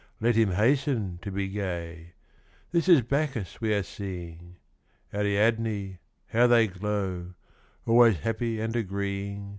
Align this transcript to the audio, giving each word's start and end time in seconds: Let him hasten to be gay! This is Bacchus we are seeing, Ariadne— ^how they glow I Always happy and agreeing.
Let 0.19 0.33
him 0.35 0.53
hasten 0.53 1.19
to 1.21 1.29
be 1.29 1.47
gay! 1.47 2.13
This 2.71 2.89
is 2.89 3.03
Bacchus 3.03 3.61
we 3.61 3.71
are 3.75 3.83
seeing, 3.83 4.55
Ariadne— 5.13 5.99
^how 6.33 6.49
they 6.49 6.65
glow 6.65 7.35
I 7.85 7.89
Always 7.91 8.17
happy 8.17 8.59
and 8.59 8.75
agreeing. 8.75 9.49